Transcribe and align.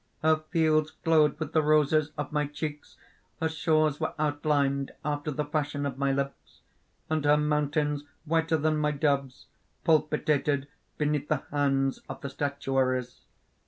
"Her 0.23 0.37
fields 0.49 0.89
glowed 1.03 1.39
with 1.39 1.53
the 1.53 1.61
roses 1.61 2.09
of 2.17 2.31
my 2.31 2.47
cheeks; 2.47 2.97
her 3.39 3.47
shores 3.47 3.99
were 3.99 4.15
outlined 4.17 4.93
after 5.05 5.29
the 5.29 5.45
fashion 5.45 5.85
of 5.85 5.99
my 5.99 6.11
lips; 6.11 6.61
and 7.07 7.23
her 7.23 7.37
mountains, 7.37 8.03
whiter 8.25 8.57
than 8.57 8.77
my 8.77 8.89
doves, 8.93 9.45
palpitated 9.83 10.67
beneath 10.97 11.27
the 11.27 11.43
hands 11.51 11.99
of 12.09 12.21
the 12.21 12.29
statuaries. 12.31 13.25